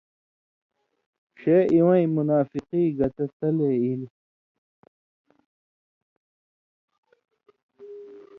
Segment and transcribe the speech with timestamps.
[1.39, 4.13] ݜے اِوَیں منافقی گتہ تلے ایلیۡ۔